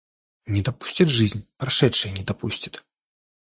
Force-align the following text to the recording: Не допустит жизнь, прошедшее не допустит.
Не 0.47 0.63
допустит 0.63 1.09
жизнь, 1.09 1.47
прошедшее 1.57 2.11
не 2.11 2.23
допустит. 2.23 2.83